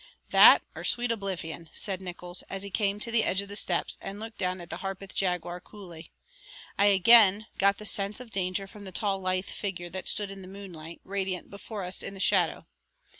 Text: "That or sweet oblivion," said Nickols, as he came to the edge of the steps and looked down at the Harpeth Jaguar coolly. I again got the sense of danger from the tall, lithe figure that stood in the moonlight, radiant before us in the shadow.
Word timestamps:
"That 0.31 0.65
or 0.73 0.83
sweet 0.83 1.11
oblivion," 1.11 1.69
said 1.73 2.01
Nickols, 2.01 2.41
as 2.49 2.63
he 2.63 2.71
came 2.71 2.99
to 3.01 3.11
the 3.11 3.23
edge 3.23 3.43
of 3.43 3.49
the 3.49 3.55
steps 3.55 3.99
and 4.01 4.19
looked 4.19 4.39
down 4.39 4.59
at 4.59 4.71
the 4.71 4.77
Harpeth 4.77 5.13
Jaguar 5.13 5.59
coolly. 5.59 6.11
I 6.75 6.85
again 6.87 7.45
got 7.59 7.77
the 7.77 7.85
sense 7.85 8.19
of 8.19 8.31
danger 8.31 8.65
from 8.65 8.83
the 8.85 8.91
tall, 8.91 9.19
lithe 9.19 9.45
figure 9.45 9.91
that 9.91 10.07
stood 10.07 10.31
in 10.31 10.41
the 10.41 10.47
moonlight, 10.47 11.01
radiant 11.03 11.51
before 11.51 11.83
us 11.83 12.01
in 12.01 12.15
the 12.15 12.19
shadow. 12.19 12.65